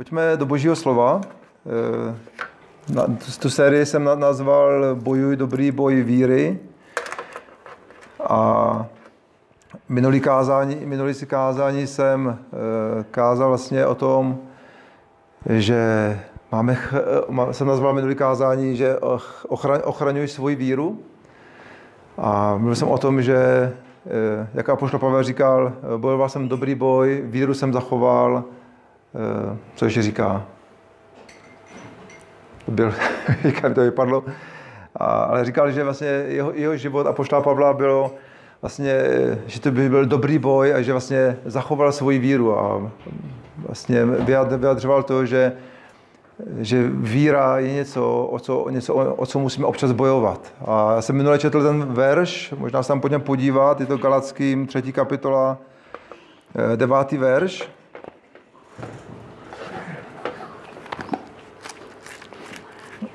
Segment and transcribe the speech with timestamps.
[0.00, 1.20] Pojďme do božího slova.
[1.20, 2.16] Eh,
[2.94, 3.06] na,
[3.40, 6.58] tu sérii jsem nazval Bojuj dobrý boj víry.
[8.24, 8.86] A
[9.88, 14.38] minulý, kázání, minulý si kázání jsem eh, kázal vlastně o tom,
[15.46, 16.20] že
[16.52, 16.78] máme,
[17.52, 18.96] jsem nazval minulý kázání, že
[19.48, 20.98] ochraň, ochraňuj svoji víru.
[22.18, 27.22] A mluvil jsem o tom, že eh, jak Apoštol Pavel říkal, bojoval jsem dobrý boj,
[27.24, 28.44] víru jsem zachoval,
[29.80, 30.46] Co ještě říká?
[32.68, 32.94] Byl,
[33.44, 34.24] jak to vypadlo,
[34.96, 38.14] a, ale říkal, že vlastně jeho, jeho život a poštá Pavla bylo
[38.62, 39.00] vlastně,
[39.46, 42.90] že to by byl dobrý boj a že vlastně zachoval svoji víru a
[43.56, 45.52] vlastně vyjadřoval to, že,
[46.58, 50.52] že víra je něco o, co, něco, o co musíme občas bojovat.
[50.66, 54.66] A já jsem minule četl ten verš, možná se tam pojďme podívat, je to Galackým
[54.66, 55.58] třetí kapitola,
[56.72, 57.79] eh, devátý verš.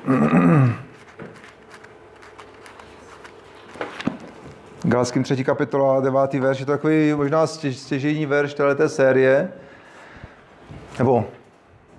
[4.84, 9.52] Galským třetí kapitola, devátý verš, je to takový možná stěžejní verš této série,
[10.99, 11.26] nebo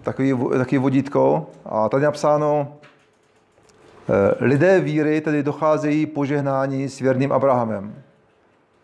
[0.02, 1.46] takový, takový vodítko.
[1.64, 2.76] A tady napsáno,
[4.08, 7.94] eh, lidé víry tedy docházejí požehnání s věrným Abrahamem.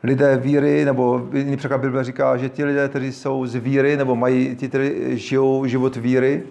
[0.03, 4.17] Lidé víry, nebo jiný překlad Bible říká, že ti lidé, kteří jsou z víry, nebo
[4.17, 6.43] mají, ti, kteří žijou život víry,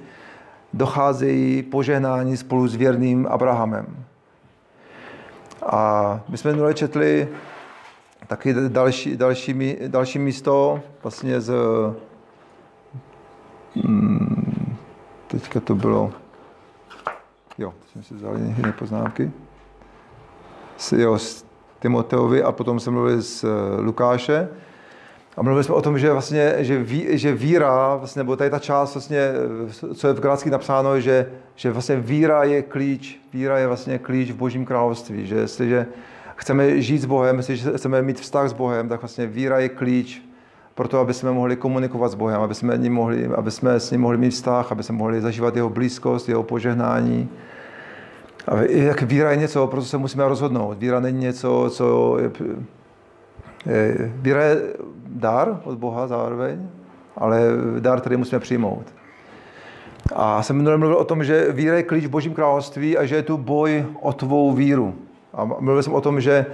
[0.73, 4.05] docházejí požehnání spolu s věrným Abrahamem.
[5.65, 7.27] A my jsme minule četli
[8.27, 11.53] taky další, další, další místo, vlastně z...
[13.75, 14.75] Hmm,
[15.27, 16.11] teďka to bylo...
[17.57, 19.31] Jo, jsem si vzal jiné poznámky.
[20.77, 21.45] S, jo, s
[21.79, 23.45] Timoteovi a potom jsem mluvil s
[23.79, 24.49] Lukáše.
[25.37, 28.59] A mluvili jsme o tom, že vlastně, že, ví, že víra, vlastně, nebo tady ta
[28.59, 29.31] část, vlastně,
[29.93, 34.31] co je v Galacký napsáno, že, že vlastně víra je klíč, víra je vlastně klíč
[34.31, 35.87] v Božím království, že jestliže
[36.35, 40.21] chceme žít s Bohem, jestliže chceme mít vztah s Bohem, tak vlastně víra je klíč
[40.75, 44.01] pro to, aby jsme mohli komunikovat s Bohem, aby jsme, mohli, aby jsme s ním
[44.01, 47.29] mohli mít vztah, aby jsme mohli zažívat jeho blízkost, jeho požehnání.
[48.47, 50.77] A jak víra je něco, pro co se musíme rozhodnout.
[50.77, 52.31] Víra není něco, co je,
[54.21, 54.61] víra je
[55.07, 56.67] dar od Boha zároveň,
[57.17, 57.41] ale
[57.79, 58.85] dar, který musíme přijmout.
[60.13, 63.15] A jsem minule mluvil o tom, že víra je klíč v Božím království a že
[63.15, 64.95] je tu boj o tvou víru.
[65.33, 66.45] A mluvil jsem o tom, že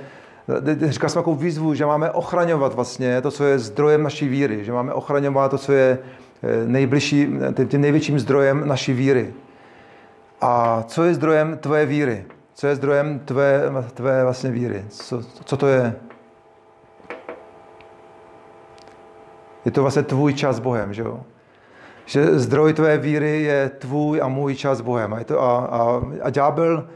[0.85, 4.72] říkal jsem takovou výzvu, že máme ochraňovat vlastně to, co je zdrojem naší víry, že
[4.72, 6.00] máme ochraňovat to, co je
[6.44, 7.28] eh, nejbližší,
[7.68, 9.34] tím největším zdrojem naší víry.
[10.41, 12.25] A co je zdrojem tvé víry?
[12.53, 13.62] Co je zdrojem tvé,
[13.94, 14.85] tvé vlastně víry?
[14.89, 15.95] Co, co to je?
[19.67, 21.19] Je to vlastně tvůj čas s Bohem, že jo?
[22.05, 25.13] Že zdroj tvé víry je tvůj a můj čas s Bohem.
[25.13, 26.88] A, je to, a, a, a ďábel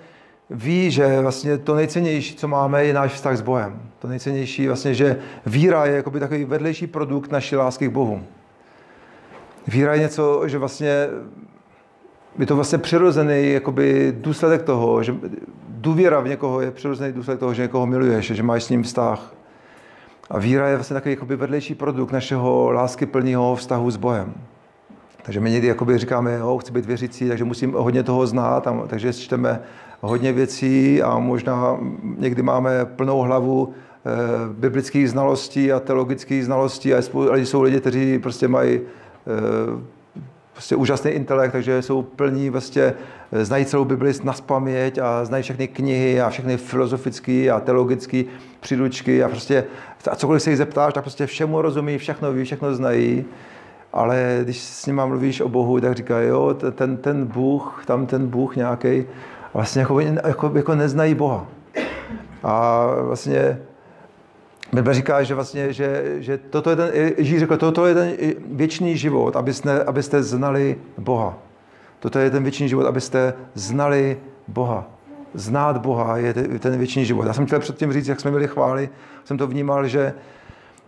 [0.50, 3.81] ví, že vlastně to nejcennější, co máme, je náš vztah s Bohem.
[4.00, 8.24] To nejcennější vlastně, že víra je jakoby takový vedlejší produkt naší lásky k Bohu.
[9.68, 11.08] Víra je něco, že vlastně
[12.40, 15.16] je to vlastně přirozený jakoby důsledek toho, že
[15.68, 19.34] důvěra v někoho je přirozený důsledek toho, že někoho miluješ, že máš s ním vztah.
[20.30, 24.34] A víra je vlastně takový vedlejší produkt našeho lásky plného vztahu s Bohem.
[25.24, 28.84] Takže my někdy jakoby říkáme, jo, chci být věřící, takže musím hodně toho znát, a,
[28.88, 29.62] takže čteme
[30.02, 31.78] hodně věcí a možná
[32.18, 37.02] někdy máme plnou hlavu e, biblických znalostí a teologických znalostí a
[37.36, 38.81] jsou lidi, kteří prostě mají e,
[40.54, 42.94] prostě úžasný intelekt, takže jsou plní vlastně,
[43.31, 48.24] znají celou Bibli na spaměť a znají všechny knihy a všechny filozofické a teologické
[48.60, 49.64] příručky a prostě
[50.07, 53.25] a cokoliv se jich zeptáš, tak prostě všemu rozumí, všechno ví, všechno znají.
[53.94, 58.28] Ale když s nima mluvíš o Bohu, tak říkají, jo, ten, ten Bůh, tam ten
[58.28, 59.06] Bůh nějaký,
[59.53, 61.47] vlastně jako, jako, jako neznají Boha.
[62.44, 63.59] A vlastně
[64.73, 68.13] Bible říká, že vlastně, že, že toto je ten, Ježíš řekl, toto je ten
[68.45, 71.38] věčný život, abyste, abyste znali Boha.
[72.00, 74.88] Toto je ten věčný život, abyste znali Boha.
[75.33, 77.25] Znát Boha je ten věčný život.
[77.25, 78.89] Já jsem chtěl předtím říct, jak jsme byli chváli,
[79.24, 80.13] jsem to vnímal, že,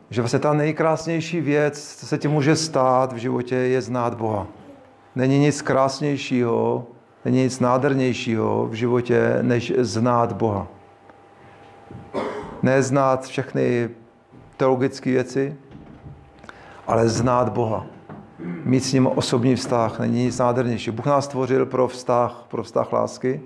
[0.10, 4.48] že vlastně ta nejkrásnější věc, co se ti může stát v životě, je znát Boha.
[5.16, 6.88] Není nic krásnějšího,
[7.26, 10.68] není nic nádhernějšího v životě, než znát Boha
[12.64, 13.90] neznát všechny
[14.58, 15.56] teologické věci,
[16.88, 17.86] ale znát Boha.
[18.64, 20.92] Mít s ním osobní vztah není nic nádhernější.
[20.92, 23.42] Bůh nás stvořil pro vztah, pro vztah lásky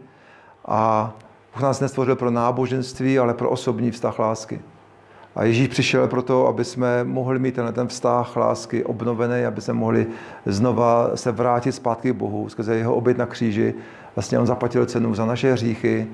[0.68, 1.14] a
[1.54, 4.60] Bůh nás nestvořil pro náboženství, ale pro osobní vztah lásky.
[5.36, 9.74] A Ježíš přišel proto, aby jsme mohli mít tenhle ten vztah lásky obnovený, aby jsme
[9.74, 10.08] mohli
[10.46, 13.74] znova se vrátit zpátky k Bohu skrze jeho oběť na kříži.
[14.16, 16.08] Vlastně on zaplatil cenu za naše hříchy,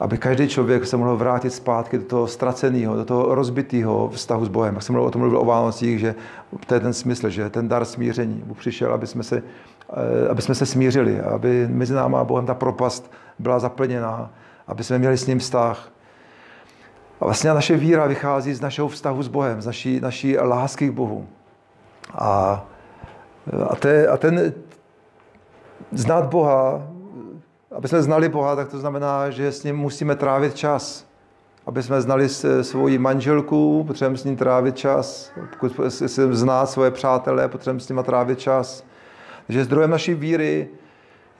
[0.00, 4.48] aby každý člověk se mohl vrátit zpátky do toho ztraceného, do toho rozbitého vztahu s
[4.48, 4.74] Bohem.
[4.74, 6.14] Jak jsem mluvil o tom mluvil o Vánocích, že
[6.66, 8.42] to je ten smysl, že ten dar smíření.
[8.46, 9.42] Bůh přišel, aby jsme se,
[9.92, 14.30] eh, aby jsme se smířili, aby mezi náma a Bohem ta propast byla zaplněná,
[14.66, 15.88] aby jsme měli s ním vztah.
[17.20, 20.92] A vlastně naše víra vychází z našeho vztahu s Bohem, z naší, naší lásky k
[20.92, 21.26] Bohu.
[22.14, 22.64] A,
[23.68, 24.52] a, te, a ten
[25.92, 26.94] znát Boha
[27.74, 31.06] aby jsme znali Boha, tak to znamená, že s ním musíme trávit čas.
[31.66, 32.28] Aby jsme znali
[32.62, 35.32] svoji manželku, potřebujeme s ním trávit čas.
[35.50, 38.84] Pokud se zná svoje přátelé, potřebujeme s nimi trávit čas.
[39.46, 40.68] Takže zdrojem naší víry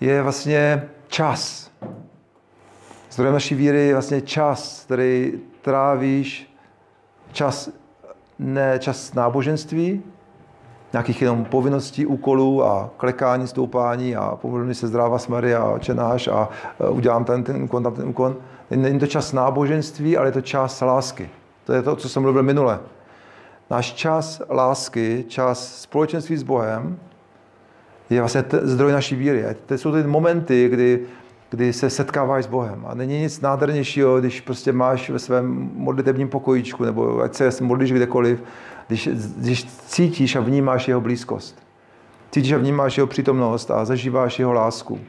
[0.00, 1.70] je vlastně čas.
[3.10, 6.54] Zdrojem naší víry je vlastně čas, který trávíš
[7.32, 7.70] čas,
[8.38, 10.02] ne čas náboženství,
[10.92, 16.48] nějakých jenom povinností, úkolů a klekání, stoupání a pomluvím se zdráva smary a čenáš a
[16.80, 18.36] e, udělám ten, ten úkon, tam ten úkon.
[18.70, 21.30] Není to čas náboženství, ale je to čas lásky.
[21.64, 22.80] To je to, co jsem mluvil minule.
[23.70, 26.98] Náš čas lásky, čas společenství s Bohem
[28.14, 29.44] je vlastně zdroj naší víry.
[29.66, 31.00] To jsou ty momenty, kdy,
[31.50, 32.84] kdy se setkáváš s Bohem.
[32.86, 37.92] A není nic nádhernějšího, když prostě máš ve svém modlitebním pokojíčku, nebo ať se modlíš
[37.92, 38.42] kdekoliv,
[38.88, 41.58] když, když cítíš a vnímáš jeho blízkost.
[42.30, 45.00] Cítíš a vnímáš jeho přítomnost a zažíváš jeho lásku.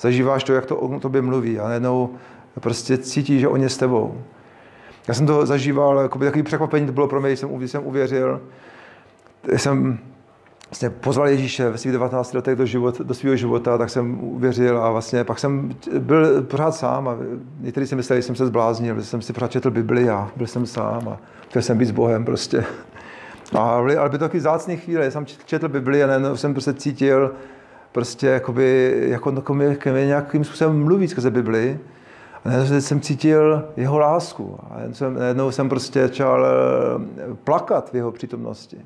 [0.00, 2.10] Zažíváš to, jak to o tobě mluví a najednou
[2.60, 4.22] prostě cítíš, že on je s tebou.
[5.08, 7.70] Já jsem to zažíval, jako by takový překvapení to bylo pro mě, když jsem, když
[7.70, 8.40] jsem uvěřil.
[9.56, 9.98] Jsem
[10.70, 14.78] vlastně pozval Ježíše ve svých 19 letech do, život, do svého života, tak jsem uvěřil
[14.78, 17.16] a vlastně pak jsem byl pořád sám a
[17.60, 20.46] někteří si mysleli, že jsem se zbláznil, že jsem si pořád četl Bibli a byl
[20.46, 21.18] jsem sám a
[21.48, 22.64] chtěl jsem být s Bohem prostě.
[23.54, 27.34] A ale byly to taky zácné chvíle, jsem četl Bibli a najednou jsem prostě cítil,
[27.92, 31.78] prostě jakoby, jako, jako mě, jako mě nějakým způsobem mluví skrze Bibli.
[32.44, 34.58] A najednou jsem cítil jeho lásku.
[34.70, 34.76] A
[35.08, 36.50] najednou jsem prostě začal eh,
[37.44, 38.78] plakat v jeho přítomnosti.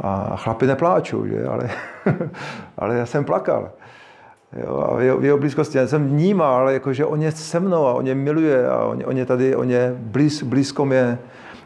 [0.00, 1.46] A chlapi nepláčou, že?
[1.46, 1.70] Ale,
[2.78, 3.70] ale já jsem plakal.
[4.64, 7.60] Jo, a v jeho, v jeho blízkosti já jsem vnímal, jako, že on je se
[7.60, 11.18] mnou a on je miluje a on, on je tady, on je blíz, blízko mě.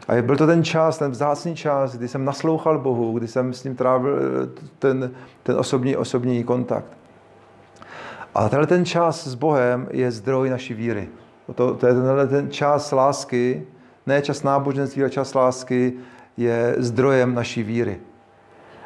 [0.07, 3.63] A byl to ten čas, ten vzácný čas, kdy jsem naslouchal Bohu, kdy jsem s
[3.63, 5.11] ním trávil eh, ten,
[5.43, 6.97] ten osobní, osobní kontakt.
[8.35, 11.09] A tenhle ten čas s Bohem je zdroj naší víry.
[11.55, 13.67] To, to je tenhle ten čas lásky,
[14.07, 15.93] ne čas náboženství, ale čas lásky
[16.37, 17.99] je zdrojem naší víry.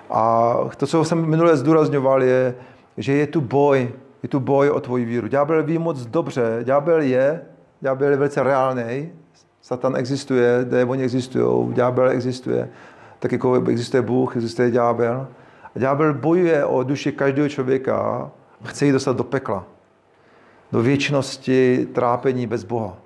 [0.10, 2.56] A to, co jsem minule zdůrazňoval, je,
[2.98, 3.92] že je tu boj,
[4.24, 5.28] je tu boj o tvoji víru.
[5.28, 7.42] Ďábel ví moc dobře, ďábel je,
[7.82, 9.12] ďábel je velice reálný,
[9.62, 12.70] Satan existuje, démoni existují, ďábel existuje,
[13.20, 15.28] tak jako existuje Bůh, existuje ďábel.
[15.76, 18.32] A ďábel bojuje o duši každého člověka a
[18.66, 19.66] chce ji dostat do pekla,
[20.72, 22.98] do věčnosti trápení bez Boha.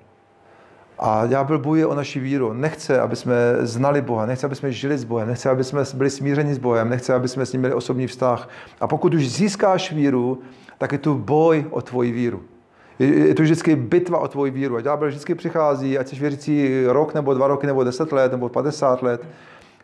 [1.02, 2.52] A ďábel bojuje o naši víru.
[2.52, 6.10] Nechce, aby jsme znali Boha, nechce, aby jsme žili s Bohem, nechce, aby jsme byli
[6.10, 8.48] smířeni s Bohem, nechce, aby jsme s ním měli osobní vztah.
[8.80, 10.38] A pokud už získáš víru,
[10.78, 12.42] tak je tu boj o tvoji víru.
[12.98, 14.76] Je to vždycky bitva o tvoji víru.
[14.76, 18.48] A ďábel vždycky přichází, ať jsi věřící rok, nebo dva roky, nebo deset let, nebo
[18.48, 19.26] 50 let.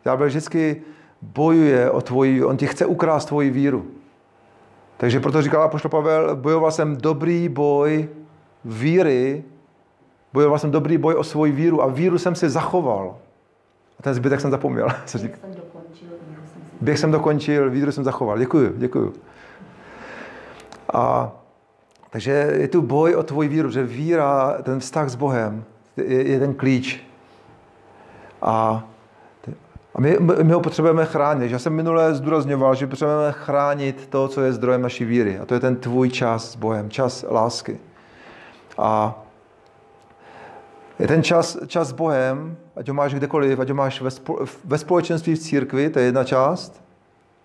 [0.04, 0.82] Ďábel vždycky
[1.22, 3.86] bojuje o tvoji, on ti chce ukrást tvoji víru.
[4.96, 8.08] Takže proto říkal Apoštol Pavel, bojoval jsem dobrý boj
[8.64, 9.44] víry,
[10.37, 13.16] bojoval jsem dobrý boj o svoji víru a víru jsem si zachoval.
[13.99, 14.88] A ten zbytek jsem zapomněl.
[14.88, 16.09] Běh jsem dokončil,
[16.81, 18.38] Běh jsem dokončil, víru jsem zachoval.
[18.38, 19.14] Děkuju, děkuju.
[20.93, 21.33] A
[22.11, 25.64] takže je tu boj o tvoji víru, že víra, ten vztah s Bohem
[25.97, 27.00] je, je ten klíč.
[28.43, 28.85] A,
[29.95, 31.50] a my, my ho potřebujeme chránit.
[31.50, 35.38] Já jsem minule zdůrazňoval, že potřebujeme chránit to, co je zdrojem naší víry.
[35.38, 37.78] A to je ten tvůj čas s Bohem, čas lásky.
[38.78, 39.23] A
[40.99, 44.11] je ten čas, čas s Bohem, ať ho máš kdekoliv, ať ho máš ve,
[44.65, 46.83] ve společenství v církvi, to je jedna část,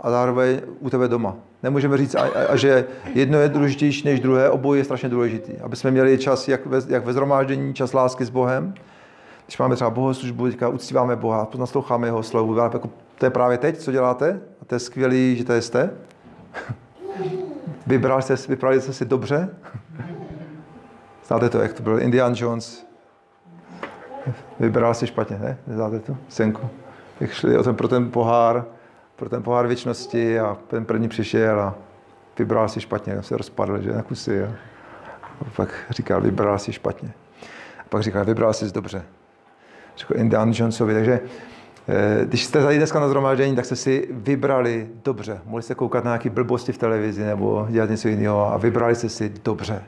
[0.01, 1.35] a zároveň u tebe doma.
[1.63, 5.57] Nemůžeme říct, a, a, a že jedno je důležitější než druhé, obojí je strašně důležitý.
[5.57, 8.73] Aby jsme měli čas jak ve, jak ve zhromáždění, čas lásky s Bohem.
[9.45, 12.55] Když máme třeba bohoslužbu, teďka uctíváme Boha, nasloucháme jeho slovu.
[12.55, 14.41] Jako, to je právě teď, co děláte.
[14.61, 15.89] A to je skvělé, že to jste.
[17.87, 19.49] Vybrali jste, vybrali jste si dobře.
[21.27, 22.90] Znáte to, jak to byl Indian Jones.
[24.59, 25.57] Vybral si špatně, ne?
[25.67, 26.17] Znáte to?
[26.29, 26.69] Senku.
[27.19, 28.65] Jak šli o ten, pro ten pohár,
[29.15, 31.75] pro ten pohár věčnosti a ten první přišel a
[32.39, 34.43] vybral si špatně, se rozpadl, že na kusy.
[34.43, 34.53] A
[35.55, 37.13] pak říkal, vybral si špatně.
[37.79, 39.03] A pak říkal, vybral si dobře.
[39.97, 40.93] řekl Indiana Jonesovi.
[40.93, 41.19] Takže
[41.87, 45.41] eh, když jste tady dneska na zhromáždění, tak jste si vybrali dobře.
[45.45, 49.09] Mohli jste koukat na nějaké blbosti v televizi nebo dělat něco jiného a vybrali jste
[49.09, 49.83] si dobře.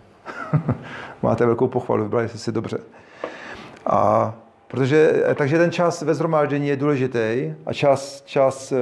[1.23, 2.77] Máte velkou pochvalu, vybrali jste si dobře.
[3.85, 4.33] A
[4.67, 8.77] protože, takže ten čas ve zhromáždění je důležitý a čas, čas eh,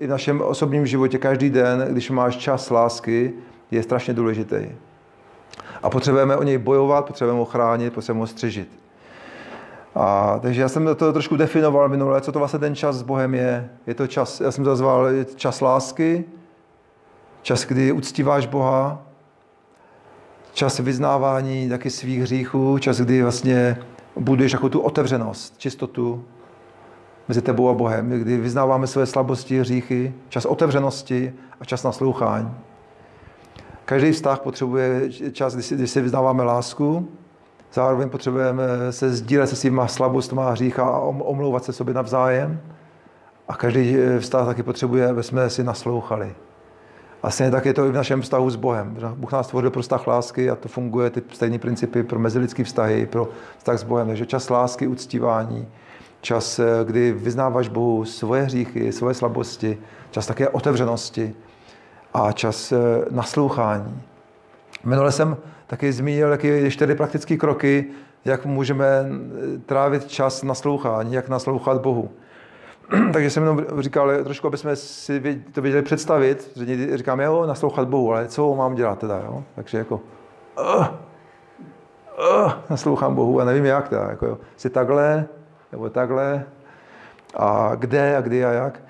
[0.00, 3.32] i v našem osobním životě každý den, když máš čas lásky,
[3.70, 4.68] je strašně důležitý.
[5.82, 8.68] A potřebujeme o něj bojovat, potřebujeme ho chránit, potřebujeme ho střežit.
[9.94, 13.34] A, takže já jsem to trošku definoval minule, co to vlastně ten čas s Bohem
[13.34, 13.70] je.
[13.86, 16.24] Je to čas, já jsem to nazval čas lásky,
[17.42, 19.02] čas, kdy uctíváš Boha,
[20.52, 23.76] čas vyznávání taky svých hříchů, čas, kdy vlastně
[24.18, 26.24] buduješ jako tu otevřenost, čistotu
[27.28, 32.50] mezi tebou a Bohem, kdy vyznáváme své slabosti, hříchy, čas otevřenosti a čas naslouchání.
[33.84, 37.08] Každý vztah potřebuje čas, kdy si, kdy si vyznáváme lásku,
[37.72, 42.60] zároveň potřebujeme se sdílet se svýma slabostmi a hřícha a omlouvat se sobě navzájem.
[43.48, 46.34] A každý vztah taky potřebuje, aby jsme si naslouchali.
[47.28, 48.96] Stejně tak je to i v našem vztahu s Bohem.
[49.14, 53.06] Bůh nás stvořil pro vztah lásky a to funguje ty stejné principy pro mezilidské vztahy,
[53.06, 54.06] pro vztah s Bohem.
[54.06, 55.68] Takže čas lásky, uctívání,
[56.20, 59.78] čas, kdy vyznáváš Bohu svoje hříchy, svoje slabosti,
[60.10, 61.34] čas také otevřenosti,
[62.14, 62.76] a čas eh,
[63.10, 64.02] naslouchání.
[64.84, 67.86] Minule jsem taky zmínil taky čtyři praktické kroky,
[68.24, 72.10] jak můžeme eh, trávit čas naslouchání, jak naslouchat Bohu.
[73.12, 77.46] Takže jsem jenom říkal trošku, aby jsme si to věděli představit, že někdy říkám, jo,
[77.46, 79.44] naslouchat Bohu, ale co mám dělat teda, jo?
[79.54, 80.00] Takže jako,
[80.60, 80.86] uh,
[82.44, 85.26] uh, naslouchám Bohu a nevím jak teda, jako jo, si takhle,
[85.72, 86.44] nebo takhle,
[87.34, 88.80] a kde a kdy a jak.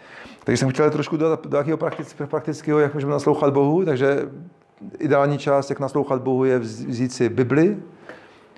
[0.45, 1.78] Takže jsem chtěl trošku do, do jakého
[2.26, 4.28] praktického, jak můžeme naslouchat Bohu, takže
[4.99, 7.76] ideální čas, jak naslouchat Bohu, je vzít si Bibli.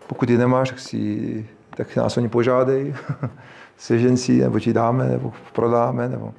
[0.06, 2.94] Pokud ji nemáš, tak, si, tak nás o ní požádej.
[3.80, 6.34] Sežen si, nebo ti dáme, nebo prodáme, nebo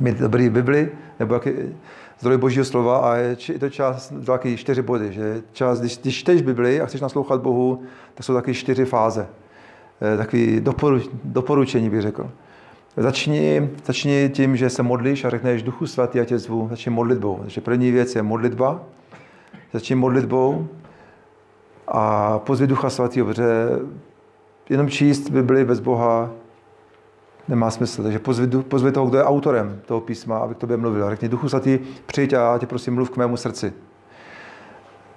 [0.00, 1.50] mít dobrý Bibli, nebo jaký
[2.18, 6.42] zdroj Božího slova a je to čas, taky čtyři body, že čas, když, když čteš
[6.42, 7.82] Bibli a chceš naslouchat Bohu,
[8.14, 9.26] tak jsou taky čtyři fáze.
[10.00, 12.30] Eh, doporu, doporučení bych řekl.
[12.96, 16.68] Začni, začni tím, že se modlíš a řekneš Duchu svatý, já tě zvu.
[16.70, 17.38] Začni modlitbou.
[17.42, 18.82] Takže první věc je modlitba.
[19.72, 20.68] Začni modlitbou
[21.88, 23.68] a pozvi Ducha svatého, protože
[24.70, 26.30] jenom číst Bibli bez Boha
[27.48, 28.02] nemá smysl.
[28.02, 31.10] Takže pozvi, pozvi toho, kdo je autorem toho písma, aby k tobě mluvil.
[31.10, 33.72] Řekni Duchu svatý, přijď a já tě prosím mluv k mému srdci.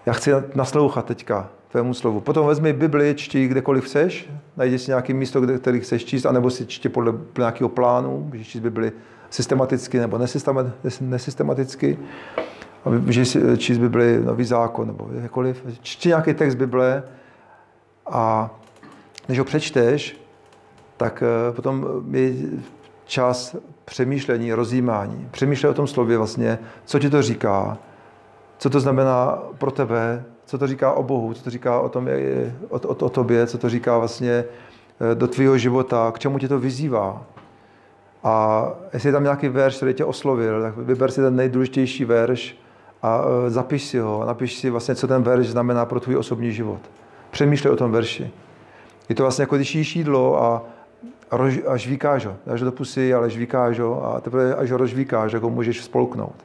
[0.06, 2.20] Já chci naslouchat teďka tvému slovu.
[2.20, 6.50] Potom vezmi Bibli, čti kdekoliv chceš, najdi si nějaké místo, kde, který chceš číst, anebo
[6.50, 8.92] si čti podle nějakého plánu, můžeš číst Bibli
[9.30, 10.20] systematicky nebo
[11.02, 11.98] nesystematicky.
[12.86, 15.64] A můžeš si číst Bibli nový zákon nebo jakkoliv.
[15.82, 17.04] Čti nějaký text Bible
[18.06, 18.56] a
[19.30, 20.27] než ho přečteš,
[20.98, 22.34] tak eh, potom je
[23.06, 25.28] čas přemýšlení, rozjímání.
[25.32, 27.78] Přemýšlej o tom slově vlastně, co ti to říká,
[28.58, 32.08] co to znamená pro tebe, co to říká o Bohu, co to říká o, tom,
[32.70, 34.32] o, o, o tobě, co to říká vlastně
[35.12, 37.26] eh, do tvého života, k čemu tě to vyzývá.
[38.24, 42.58] A jestli je tam nějaký verš, který tě oslovil, tak vyber si ten nejdůležitější verš
[43.02, 44.24] a eh, zapiš si ho.
[44.26, 46.80] Napiš si vlastně, co ten verš znamená pro tvůj osobní život.
[47.32, 48.32] Přemýšlej o tom verši.
[49.10, 50.64] Je to vlastně jako když jíš jídlo a,
[51.68, 52.36] a žvíkáš ho.
[52.46, 56.36] Dáš do pusy, ale žvíkáš ho a teprve až ho rozžvíkáš, jako můžeš spolknout.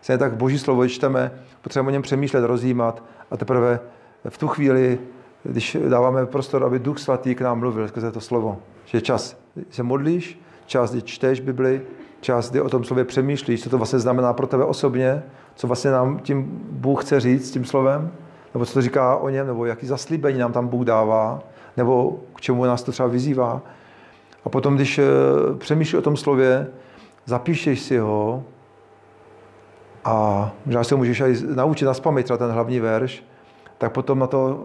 [0.00, 3.80] Stejně tak Boží slovo čteme, potřebujeme o něm přemýšlet, rozjímat a teprve
[4.28, 4.98] v tu chvíli,
[5.42, 9.36] když dáváme prostor, aby Duch Svatý k nám mluvil skrze to slovo, že čas,
[9.70, 11.82] se modlíš, čas, kdy čteš Bibli,
[12.20, 15.22] čas, kdy o tom slově přemýšlíš, co to vlastně znamená pro tebe osobně,
[15.54, 18.10] co vlastně nám tím Bůh chce říct tím slovem,
[18.54, 21.40] nebo co to říká o něm, nebo jaký zaslíbení nám tam Bůh dává,
[21.76, 23.62] nebo k čemu nás to třeba vyzývá.
[24.44, 25.04] A potom, když eh,
[25.58, 26.66] přemýšlíš o tom slově,
[27.26, 28.44] zapíšeš si ho
[30.04, 33.24] a možná se můžeš i naučit na spaměť ten hlavní verš,
[33.78, 34.64] tak potom na to,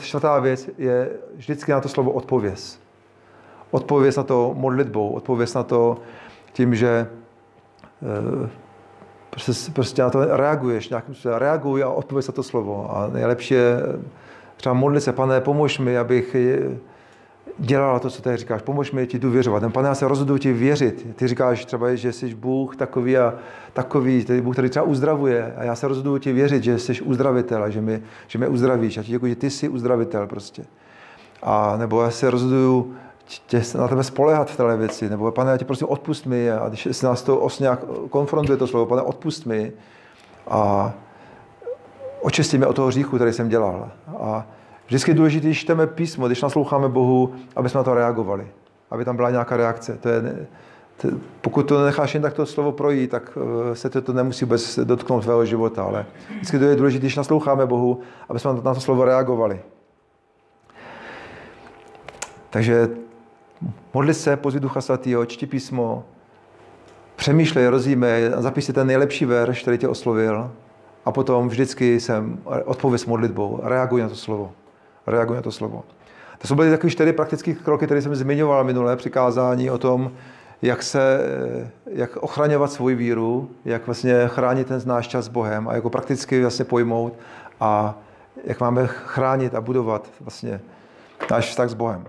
[0.00, 2.80] čtvrtá věc je vždycky na to slovo odpověz.
[3.70, 5.98] Odpověz na to modlitbou, odpověz na to
[6.52, 7.06] tím, že
[8.02, 8.48] eh,
[9.30, 12.96] prostě, prostě na to reaguješ, nějakým způsobem reaguj a odpověz na to slovo.
[12.96, 13.80] A nejlepší je
[14.56, 16.36] třeba modlit se, pane, pomož mi, abych
[17.58, 18.62] dělala to, co ty říkáš.
[18.62, 19.60] Pomož mi ti důvěřovat.
[19.60, 21.06] Ten pane, já se rozhoduji ti věřit.
[21.16, 23.34] Ty říkáš třeba, že jsi Bůh takový a
[23.72, 25.54] takový, tedy Bůh, který třeba uzdravuje.
[25.56, 28.98] A já se rozhoduji ti věřit, že jsi uzdravitel a že mě, že mě uzdravíš.
[28.98, 30.64] A ti děkuji, že ty jsi uzdravitel prostě.
[31.42, 32.94] A nebo já se rozhoduji
[33.46, 35.10] tě, na tebe spolehat v téhle věci.
[35.10, 36.50] Nebo pane, já ti prosím odpust mi.
[36.50, 39.72] A když se nás to os nějak konfrontuje to slovo, pane, odpust mi.
[40.48, 40.92] A
[42.20, 43.90] očistí mě od toho hříchu, který jsem dělal.
[44.18, 44.46] A
[44.90, 48.46] Vždycky je důležité, když čteme písmo, když nasloucháme Bohu, aby jsme na to reagovali.
[48.90, 49.98] Aby tam byla nějaká reakce.
[49.98, 50.46] To je,
[50.96, 51.08] to,
[51.40, 53.38] pokud to necháš jen tak to slovo projít, tak
[53.72, 55.84] eh, se to, to nemusí vůbec dotknout tvého života.
[55.84, 59.60] Ale vždycky to je důležité, když nasloucháme Bohu, aby jsme na to slovo reagovali.
[62.50, 62.88] Takže
[63.94, 66.04] modli se, pozvi Ducha Svatého, čti písmo,
[67.16, 70.50] přemýšlej, rozjímej, zapiš si ten nejlepší verš, který tě oslovil
[71.04, 74.52] a potom vždycky jsem odpověď s modlitbou, reaguj na to slovo.
[75.10, 75.84] Reaguj na to slovo.
[76.38, 80.10] To jsou byly takové čtyři praktické kroky, které jsem zmiňoval minulé přikázání o tom,
[80.62, 81.20] jak, se,
[81.86, 86.40] jak ochraňovat svou víru, jak vlastně chránit ten náš čas s Bohem a jako prakticky
[86.40, 87.12] vlastně pojmout
[87.60, 87.98] a
[88.44, 90.60] jak máme chránit a budovat vlastně
[91.30, 92.04] náš vztah s Bohem.